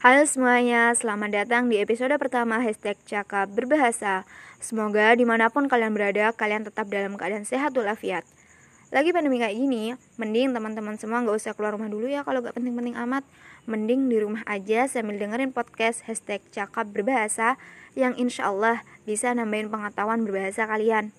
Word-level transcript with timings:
Halo 0.00 0.24
semuanya, 0.24 0.96
selamat 0.96 1.28
datang 1.28 1.68
di 1.68 1.76
episode 1.76 2.16
pertama 2.16 2.56
Hashtag 2.56 2.96
Cakap 3.04 3.52
Berbahasa. 3.52 4.24
Semoga 4.56 5.12
di 5.12 5.28
mana 5.28 5.52
pun 5.52 5.68
kalian 5.68 5.92
berada, 5.92 6.32
kalian 6.32 6.64
tetap 6.64 6.88
dalam 6.88 7.20
keadaan 7.20 7.44
sehat 7.44 7.76
walafiat. 7.76 8.24
Lagi 8.96 9.12
pandemi 9.12 9.36
kayak 9.36 9.60
gini, 9.60 9.92
mending 10.16 10.56
teman-teman 10.56 10.96
semua 10.96 11.20
gak 11.20 11.36
usah 11.36 11.52
keluar 11.52 11.76
rumah 11.76 11.92
dulu 11.92 12.08
ya 12.08 12.24
kalau 12.24 12.40
gak 12.40 12.56
penting-penting 12.56 12.96
amat. 12.96 13.28
Mending 13.68 14.08
di 14.08 14.16
rumah 14.24 14.40
aja 14.48 14.88
sambil 14.88 15.20
dengerin 15.20 15.52
podcast 15.52 16.00
Hashtag 16.08 16.40
Cakap 16.48 16.88
Berbahasa 16.96 17.60
Yang 17.92 18.24
insya 18.24 18.48
Allah 18.48 18.80
bisa 19.04 19.36
nambahin 19.36 19.68
pengetahuan 19.68 20.24
berbahasa 20.24 20.64
kalian. 20.64 21.12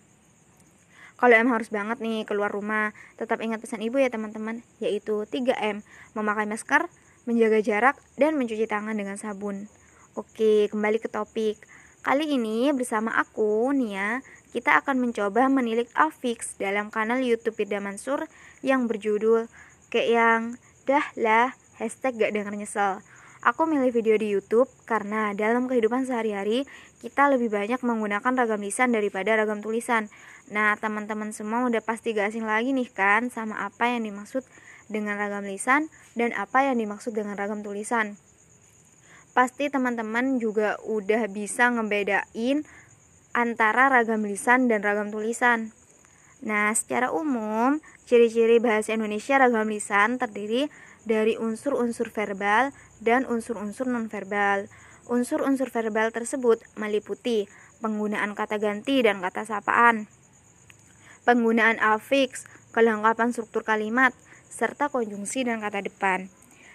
Kalau 1.22 1.38
emang 1.38 1.62
harus 1.62 1.70
banget 1.70 2.02
nih 2.02 2.26
keluar 2.26 2.50
rumah, 2.50 2.98
tetap 3.22 3.46
ingat 3.46 3.62
pesan 3.62 3.86
ibu 3.86 4.02
ya 4.02 4.10
teman-teman, 4.10 4.66
yaitu 4.82 5.30
3M, 5.30 5.86
memakai 6.18 6.50
masker, 6.50 6.90
menjaga 7.30 7.62
jarak, 7.62 7.96
dan 8.18 8.38
mencuci 8.38 8.66
tangan 8.66 8.98
dengan 8.98 9.18
sabun. 9.18 9.70
Oke, 10.18 10.68
kembali 10.68 11.00
ke 11.00 11.08
topik. 11.08 11.62
Kali 12.02 12.34
ini 12.34 12.74
bersama 12.74 13.14
aku, 13.14 13.70
Nia, 13.72 14.26
kita 14.52 14.82
akan 14.82 15.00
mencoba 15.00 15.48
menilik 15.48 15.88
afix 15.94 16.58
dalam 16.58 16.90
kanal 16.90 17.22
YouTube 17.22 17.56
Firda 17.56 17.78
Mansur 17.80 18.26
yang 18.66 18.90
berjudul 18.90 19.48
kayak 19.94 20.10
yang 20.10 20.42
dah 20.90 21.06
lah 21.16 21.54
hashtag 21.78 22.18
gak 22.18 22.34
denger 22.34 22.58
nyesel. 22.58 23.00
Aku 23.42 23.66
milih 23.66 23.90
video 23.90 24.18
di 24.22 24.34
YouTube 24.34 24.70
karena 24.86 25.34
dalam 25.34 25.66
kehidupan 25.66 26.06
sehari-hari 26.06 26.70
kita 27.02 27.26
lebih 27.30 27.50
banyak 27.50 27.82
menggunakan 27.82 28.34
ragam 28.38 28.62
lisan 28.62 28.94
daripada 28.94 29.34
ragam 29.34 29.66
tulisan. 29.66 30.14
Nah, 30.54 30.78
teman-teman 30.78 31.34
semua 31.34 31.66
udah 31.66 31.82
pasti 31.82 32.14
gak 32.14 32.34
asing 32.34 32.46
lagi 32.46 32.74
nih 32.74 32.90
kan 32.92 33.34
sama 33.34 33.62
apa 33.66 33.90
yang 33.90 34.06
dimaksud 34.06 34.46
dengan 34.88 35.20
ragam 35.20 35.46
lisan 35.46 35.92
dan 36.16 36.32
apa 36.34 36.66
yang 36.66 36.80
dimaksud 36.80 37.14
dengan 37.14 37.38
ragam 37.38 37.62
tulisan. 37.62 38.18
Pasti 39.32 39.72
teman-teman 39.72 40.40
juga 40.42 40.80
udah 40.88 41.28
bisa 41.32 41.72
ngebedain 41.72 42.68
antara 43.32 43.88
ragam 43.88 44.24
lisan 44.28 44.68
dan 44.68 44.84
ragam 44.84 45.12
tulisan. 45.12 45.72
Nah, 46.42 46.74
secara 46.74 47.14
umum, 47.14 47.80
ciri-ciri 48.10 48.58
bahasa 48.58 48.98
Indonesia 48.98 49.38
ragam 49.38 49.70
lisan 49.70 50.18
terdiri 50.18 50.68
dari 51.06 51.38
unsur-unsur 51.38 52.10
verbal 52.10 52.74
dan 53.00 53.30
unsur-unsur 53.30 53.86
nonverbal. 53.88 54.66
Unsur-unsur 55.06 55.70
verbal 55.74 56.14
tersebut 56.14 56.62
meliputi 56.78 57.50
penggunaan 57.82 58.38
kata 58.38 58.62
ganti 58.62 59.02
dan 59.02 59.20
kata 59.20 59.44
sapaan, 59.44 60.06
penggunaan 61.26 61.82
afiks, 61.82 62.46
kelengkapan 62.72 63.34
struktur 63.34 63.66
kalimat, 63.66 64.14
serta 64.52 64.92
konjungsi 64.92 65.48
dan 65.48 65.64
kata 65.64 65.80
depan. 65.82 66.28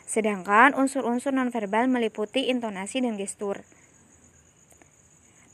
Sedangkan 0.08 0.72
unsur-unsur 0.72 1.36
nonverbal 1.36 1.86
meliputi 1.92 2.48
intonasi 2.48 3.04
dan 3.04 3.20
gestur. 3.20 3.62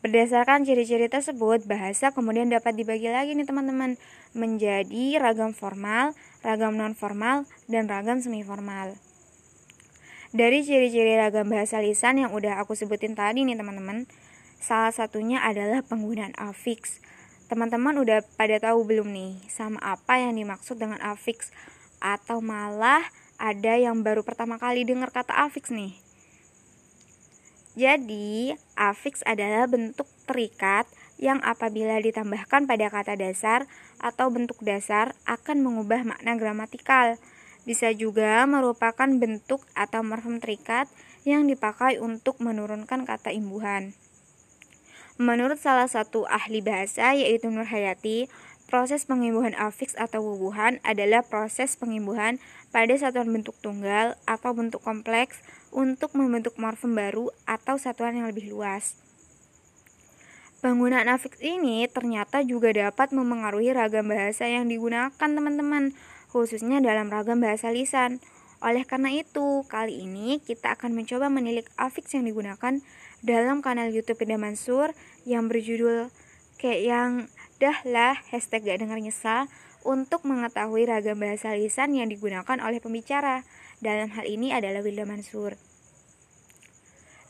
Berdasarkan 0.02 0.66
ciri-ciri 0.66 1.06
tersebut, 1.06 1.62
bahasa 1.62 2.10
kemudian 2.10 2.50
dapat 2.50 2.74
dibagi 2.74 3.06
lagi 3.06 3.38
nih 3.38 3.46
teman-teman 3.46 3.94
menjadi 4.34 5.22
ragam 5.22 5.54
formal, 5.54 6.18
ragam 6.42 6.74
non-formal, 6.74 7.46
dan 7.70 7.86
ragam 7.86 8.18
semi-formal. 8.18 8.98
Dari 10.34 10.66
ciri-ciri 10.66 11.14
ragam 11.14 11.46
bahasa 11.46 11.78
lisan 11.78 12.18
yang 12.18 12.34
udah 12.34 12.58
aku 12.58 12.74
sebutin 12.74 13.14
tadi 13.14 13.46
nih 13.46 13.54
teman-teman, 13.54 14.10
salah 14.58 14.90
satunya 14.90 15.38
adalah 15.38 15.86
penggunaan 15.86 16.34
afiks. 16.34 16.98
Teman-teman 17.46 17.94
udah 18.00 18.26
pada 18.34 18.58
tahu 18.58 18.82
belum 18.82 19.12
nih 19.12 19.38
sama 19.46 19.78
apa 19.86 20.18
yang 20.18 20.34
dimaksud 20.34 20.82
dengan 20.82 20.98
afiks? 20.98 21.54
Atau 22.02 22.42
malah 22.42 23.06
ada 23.38 23.78
yang 23.78 24.02
baru 24.02 24.26
pertama 24.26 24.58
kali 24.58 24.82
dengar 24.82 25.14
kata 25.14 25.46
afiks 25.46 25.70
nih? 25.70 25.94
Jadi, 27.78 28.58
afiks 28.74 29.22
adalah 29.22 29.70
bentuk 29.70 30.10
terikat 30.26 30.84
yang 31.22 31.38
apabila 31.46 32.02
ditambahkan 32.02 32.66
pada 32.66 32.90
kata 32.90 33.14
dasar 33.14 33.70
atau 34.02 34.28
bentuk 34.34 34.58
dasar 34.66 35.14
akan 35.30 35.62
mengubah 35.62 36.02
makna 36.02 36.34
gramatikal. 36.34 37.16
Bisa 37.62 37.94
juga 37.94 38.42
merupakan 38.50 39.06
bentuk 39.06 39.62
atau 39.78 40.02
morfem 40.02 40.42
terikat 40.42 40.90
yang 41.22 41.46
dipakai 41.46 42.02
untuk 42.02 42.42
menurunkan 42.42 43.06
kata 43.06 43.30
imbuhan. 43.30 43.94
Menurut 45.22 45.62
salah 45.62 45.86
satu 45.86 46.26
ahli 46.26 46.58
bahasa 46.58 47.14
yaitu 47.14 47.46
Nur 47.52 47.70
Hayati, 47.70 48.26
proses 48.72 49.04
pengimbuhan 49.04 49.52
afiks 49.60 49.92
atau 50.00 50.24
wubuhan 50.24 50.80
adalah 50.80 51.20
proses 51.20 51.76
pengimbuhan 51.76 52.40
pada 52.72 52.96
satuan 52.96 53.28
bentuk 53.28 53.52
tunggal 53.60 54.16
atau 54.24 54.56
bentuk 54.56 54.80
kompleks 54.80 55.44
untuk 55.76 56.16
membentuk 56.16 56.56
morfem 56.56 56.96
baru 56.96 57.28
atau 57.44 57.76
satuan 57.76 58.16
yang 58.16 58.32
lebih 58.32 58.48
luas. 58.48 58.96
Penggunaan 60.64 61.12
afiks 61.12 61.44
ini 61.44 61.84
ternyata 61.84 62.40
juga 62.40 62.72
dapat 62.72 63.12
memengaruhi 63.12 63.76
ragam 63.76 64.08
bahasa 64.08 64.48
yang 64.48 64.72
digunakan 64.72 65.12
teman-teman, 65.12 65.92
khususnya 66.32 66.80
dalam 66.80 67.12
ragam 67.12 67.44
bahasa 67.44 67.68
lisan. 67.68 68.24
Oleh 68.64 68.88
karena 68.88 69.12
itu, 69.12 69.68
kali 69.68 70.06
ini 70.06 70.40
kita 70.40 70.80
akan 70.80 70.96
mencoba 70.96 71.28
menilik 71.28 71.68
afiks 71.76 72.16
yang 72.16 72.24
digunakan 72.24 72.80
dalam 73.20 73.60
kanal 73.60 73.92
YouTube 73.92 74.22
Ida 74.24 74.40
Mansur 74.40 74.96
yang 75.28 75.50
berjudul 75.52 76.08
kayak 76.62 76.82
yang 76.86 77.10
dah 77.62 77.78
lah 77.86 78.18
hashtag 78.34 78.66
gak 78.66 78.82
denger 78.82 78.98
nyesal 78.98 79.46
untuk 79.86 80.26
mengetahui 80.26 80.82
ragam 80.90 81.14
bahasa 81.14 81.54
lisan 81.54 81.94
yang 81.94 82.10
digunakan 82.10 82.58
oleh 82.58 82.82
pembicara. 82.82 83.46
Dalam 83.78 84.10
hal 84.10 84.26
ini 84.26 84.50
adalah 84.50 84.82
Wilda 84.82 85.06
Mansur. 85.06 85.54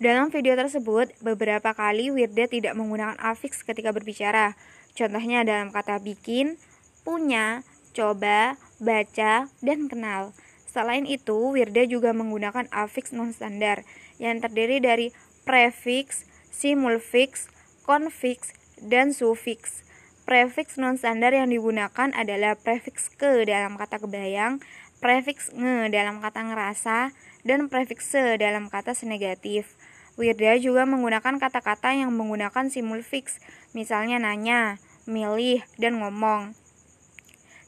Dalam 0.01 0.33
video 0.33 0.57
tersebut, 0.57 1.13
beberapa 1.21 1.77
kali 1.77 2.09
Wirda 2.09 2.49
tidak 2.49 2.73
menggunakan 2.81 3.21
afiks 3.21 3.61
ketika 3.61 3.93
berbicara. 3.93 4.57
Contohnya 4.97 5.45
dalam 5.45 5.69
kata 5.69 6.01
bikin, 6.01 6.57
punya, 7.05 7.61
coba, 7.93 8.57
baca, 8.81 9.53
dan 9.61 9.81
kenal. 9.93 10.33
Selain 10.65 11.05
itu, 11.05 11.53
Wirda 11.53 11.85
juga 11.85 12.17
menggunakan 12.17 12.73
afiks 12.73 13.13
non-standar 13.13 13.85
yang 14.17 14.41
terdiri 14.41 14.81
dari 14.81 15.13
prefix, 15.45 16.25
simulfix, 16.49 17.53
konfiks, 17.85 18.57
dan 18.81 19.13
sufiks. 19.13 19.92
Prefix 20.23 20.79
non-standar 20.79 21.35
yang 21.35 21.51
digunakan 21.51 22.15
adalah 22.15 22.55
prefix 22.55 23.11
ke 23.11 23.43
dalam 23.43 23.75
kata 23.75 23.99
kebayang, 23.99 24.63
prefix 25.03 25.51
nge 25.51 25.91
dalam 25.91 26.23
kata 26.23 26.47
ngerasa, 26.47 27.11
dan 27.43 27.67
prefix 27.67 28.15
se 28.15 28.39
dalam 28.39 28.71
kata 28.71 28.95
senegatif. 28.95 29.75
Wirda 30.15 30.55
juga 30.63 30.87
menggunakan 30.87 31.43
kata-kata 31.43 31.99
yang 31.99 32.15
menggunakan 32.15 32.71
simulfix, 32.71 33.43
misalnya 33.75 34.23
nanya, 34.23 34.79
milih, 35.11 35.67
dan 35.81 35.99
ngomong. 35.99 36.55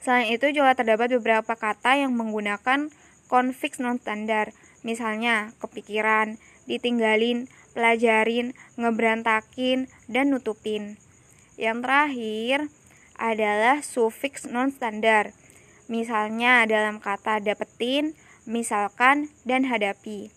Selain 0.04 0.31
itu 0.31 0.53
juga 0.54 0.76
terdapat 0.78 1.10
beberapa 1.19 1.56
kata 1.56 1.97
yang 1.98 2.15
menggunakan 2.15 2.92
konfiks 3.26 3.82
non-standar, 3.82 4.54
misalnya 4.86 5.56
kepikiran, 5.59 6.36
ditinggalin, 6.71 7.48
pelajarin, 7.75 8.54
ngeberantakin, 8.76 9.88
dan 10.06 10.31
nutupin. 10.31 11.00
Yang 11.54 11.78
terakhir 11.87 12.59
adalah 13.15 13.78
sufiks 13.84 14.47
non-standar. 14.50 15.31
Misalnya 15.87 16.66
dalam 16.66 16.98
kata 16.98 17.38
dapetin, 17.38 18.16
misalkan, 18.48 19.31
dan 19.47 19.69
hadapi. 19.69 20.32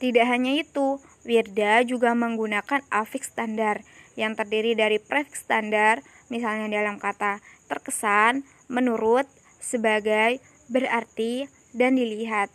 Tidak 0.00 0.24
hanya 0.24 0.56
itu, 0.56 0.96
Wirda 1.28 1.84
juga 1.84 2.16
menggunakan 2.16 2.80
afiks 2.88 3.36
standar 3.36 3.84
yang 4.16 4.32
terdiri 4.32 4.72
dari 4.72 4.96
prefix 4.96 5.44
standar, 5.44 6.00
misalnya 6.32 6.72
dalam 6.72 6.96
kata 6.96 7.44
terkesan, 7.68 8.48
menurut, 8.72 9.28
sebagai, 9.60 10.40
berarti, 10.72 11.52
dan 11.76 12.00
dilihat. 12.00 12.48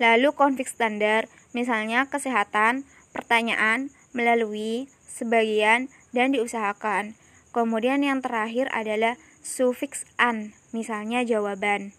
Lalu 0.00 0.32
konfiks 0.32 0.78
standar, 0.78 1.28
misalnya 1.52 2.08
kesehatan, 2.08 2.88
pertanyaan, 3.12 3.92
melalui, 4.16 4.88
sebagian, 5.08 5.88
dan 6.12 6.36
diusahakan. 6.36 7.16
Kemudian 7.50 8.04
yang 8.04 8.20
terakhir 8.20 8.68
adalah 8.70 9.16
sufiks 9.40 10.04
an, 10.20 10.52
misalnya 10.70 11.24
jawaban. 11.24 11.96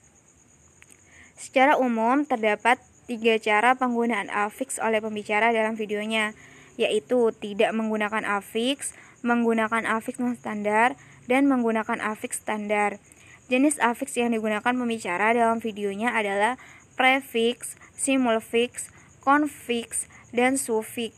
Secara 1.33 1.75
umum 1.75 2.23
terdapat 2.23 2.77
tiga 3.09 3.41
cara 3.41 3.73
penggunaan 3.73 4.29
afiks 4.29 4.77
oleh 4.77 5.01
pembicara 5.01 5.49
dalam 5.49 5.73
videonya, 5.73 6.37
yaitu 6.77 7.33
tidak 7.41 7.73
menggunakan 7.73 8.23
afiks, 8.23 8.93
menggunakan 9.25 9.89
afiks 9.89 10.21
non 10.21 10.37
standar, 10.37 10.93
dan 11.25 11.49
menggunakan 11.49 11.97
afiks 11.99 12.45
standar. 12.45 13.01
Jenis 13.49 13.81
afiks 13.81 14.13
yang 14.13 14.29
digunakan 14.29 14.61
pembicara 14.69 15.33
dalam 15.33 15.57
videonya 15.57 16.13
adalah 16.13 16.61
prefix, 16.93 17.73
simulfix, 17.97 18.93
konfiks, 19.25 20.05
dan 20.29 20.61
sufiks. 20.61 21.17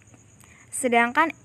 Sedangkan 0.72 1.36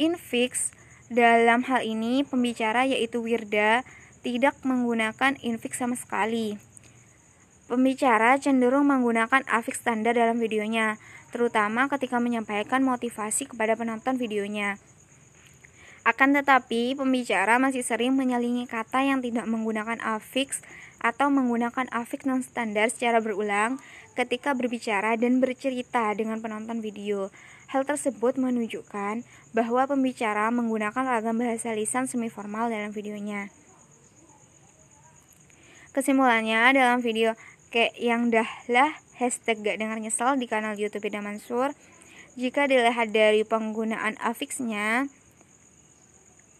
infix 0.00 0.72
dalam 1.12 1.64
hal 1.68 1.84
ini 1.84 2.24
pembicara 2.24 2.88
yaitu 2.88 3.20
Wirda 3.20 3.84
tidak 4.22 4.56
menggunakan 4.62 5.36
infix 5.42 5.82
sama 5.82 5.98
sekali. 5.98 6.56
Pembicara 7.66 8.36
cenderung 8.36 8.88
menggunakan 8.88 9.42
afik 9.48 9.72
standar 9.72 10.12
dalam 10.12 10.36
videonya, 10.36 11.00
terutama 11.32 11.88
ketika 11.88 12.20
menyampaikan 12.20 12.84
motivasi 12.84 13.48
kepada 13.48 13.74
penonton 13.74 14.20
videonya. 14.20 14.76
Akan 16.02 16.34
tetapi, 16.34 16.98
pembicara 16.98 17.62
masih 17.62 17.86
sering 17.86 18.18
menyelingi 18.18 18.66
kata 18.66 19.06
yang 19.06 19.22
tidak 19.22 19.46
menggunakan 19.46 20.02
afiks 20.02 20.58
atau 20.98 21.30
menggunakan 21.30 21.86
afik 21.94 22.26
non-standar 22.26 22.90
secara 22.90 23.22
berulang 23.22 23.78
ketika 24.18 24.52
berbicara 24.52 25.14
dan 25.14 25.38
bercerita 25.38 26.10
dengan 26.12 26.42
penonton 26.42 26.82
video. 26.82 27.30
Hal 27.72 27.88
tersebut 27.88 28.36
menunjukkan 28.36 29.24
bahwa 29.56 29.82
pembicara 29.88 30.52
menggunakan 30.52 31.08
ragam 31.08 31.40
bahasa 31.40 31.72
lisan 31.72 32.04
semi 32.04 32.28
formal 32.28 32.68
dalam 32.68 32.92
videonya. 32.92 33.48
Kesimpulannya, 35.96 36.76
dalam 36.76 37.00
video 37.00 37.32
kayak 37.72 37.96
yang 37.96 38.28
dah 38.28 38.48
lah 38.68 38.92
hashtag 39.16 39.64
gak 39.64 39.80
dengar 39.80 39.96
nyesel 39.96 40.36
di 40.36 40.44
kanal 40.44 40.76
YouTube 40.76 41.08
Ida 41.08 41.24
Mansur. 41.24 41.72
Jika 42.36 42.68
dilihat 42.68 43.08
dari 43.08 43.40
penggunaan 43.40 44.20
afiksnya, 44.20 45.08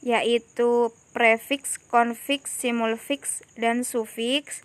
yaitu 0.01 0.97
prefix, 1.13 1.77
konfiks, 1.93 2.57
simulfiks, 2.57 3.45
dan 3.61 3.85
sufiks, 3.85 4.65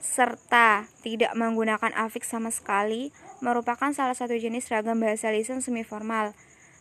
serta 0.00 0.88
tidak 1.04 1.36
menggunakan 1.36 1.92
afiks 1.92 2.32
sama 2.32 2.48
sekali, 2.48 3.12
merupakan 3.42 3.90
salah 3.90 4.14
satu 4.14 4.38
jenis 4.38 4.70
ragam 4.70 5.02
bahasa 5.02 5.34
lisan 5.34 5.60
semi 5.60 5.82
formal, 5.82 6.32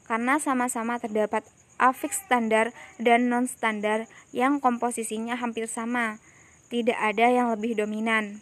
karena 0.06 0.38
sama-sama 0.38 1.02
terdapat 1.02 1.42
afiks 1.82 2.22
standar 2.22 2.70
dan 3.02 3.28
non-standar 3.28 4.06
yang 4.30 4.62
komposisinya 4.62 5.34
hampir 5.36 5.66
sama. 5.66 6.22
Tidak 6.70 6.96
ada 6.96 7.28
yang 7.28 7.50
lebih 7.52 7.76
dominan. 7.76 8.40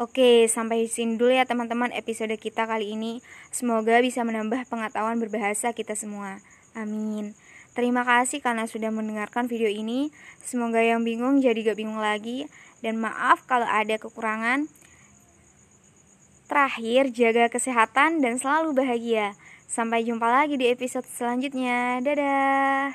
Oke, 0.00 0.48
sampai 0.48 0.88
sini 0.88 1.20
dulu 1.20 1.28
ya 1.28 1.44
teman-teman 1.44 1.92
episode 1.92 2.32
kita 2.40 2.64
kali 2.64 2.96
ini. 2.96 3.20
Semoga 3.52 4.00
bisa 4.00 4.24
menambah 4.24 4.64
pengetahuan 4.72 5.20
berbahasa 5.20 5.76
kita 5.76 5.92
semua. 5.92 6.40
Amin. 6.72 7.36
Terima 7.76 8.02
kasih 8.02 8.40
karena 8.40 8.64
sudah 8.64 8.88
mendengarkan 8.88 9.44
video 9.44 9.68
ini. 9.68 10.08
Semoga 10.40 10.80
yang 10.80 11.04
bingung 11.04 11.44
jadi 11.44 11.60
gak 11.62 11.78
bingung 11.78 12.00
lagi. 12.00 12.48
Dan 12.80 12.96
maaf 12.96 13.44
kalau 13.44 13.68
ada 13.68 14.00
kekurangan. 14.00 14.72
Terakhir, 16.50 17.14
jaga 17.14 17.46
kesehatan 17.46 18.18
dan 18.18 18.34
selalu 18.34 18.74
bahagia. 18.74 19.38
Sampai 19.70 20.02
jumpa 20.02 20.26
lagi 20.26 20.58
di 20.58 20.66
episode 20.66 21.06
selanjutnya. 21.06 22.02
Dadah. 22.02 22.90